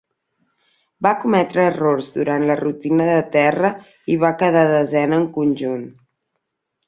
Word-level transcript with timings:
Va 1.07 1.09
cometre 1.23 1.65
errors 1.71 2.07
durant 2.15 2.45
la 2.51 2.55
rutina 2.61 3.07
de 3.11 3.19
terra 3.35 3.71
i 4.15 4.17
va 4.25 4.33
quedar 4.41 4.63
desena 4.71 5.21
en 5.23 5.29
conjunt. 5.39 5.85